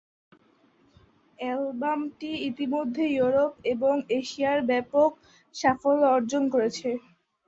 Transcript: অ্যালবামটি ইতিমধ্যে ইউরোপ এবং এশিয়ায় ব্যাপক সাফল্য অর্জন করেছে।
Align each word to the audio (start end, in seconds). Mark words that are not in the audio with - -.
অ্যালবামটি 1.39 2.31
ইতিমধ্যে 2.49 3.03
ইউরোপ 3.11 3.51
এবং 3.73 3.93
এশিয়ায় 4.19 4.63
ব্যাপক 4.69 5.09
সাফল্য 5.55 6.01
অর্জন 6.15 6.43
করেছে। 6.53 6.89